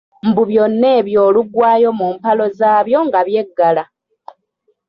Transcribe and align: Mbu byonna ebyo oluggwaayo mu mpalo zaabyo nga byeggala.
Mbu 0.27 0.41
byonna 0.49 0.87
ebyo 0.99 1.19
oluggwaayo 1.27 1.89
mu 1.99 2.07
mpalo 2.15 2.45
zaabyo 2.59 2.97
nga 3.07 3.19
byeggala. 3.27 3.83